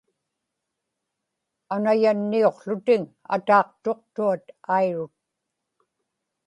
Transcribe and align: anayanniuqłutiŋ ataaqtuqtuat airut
anayanniuqłutiŋ 1.73 3.01
ataaqtuqtuat 3.35 4.43
airut 4.77 5.13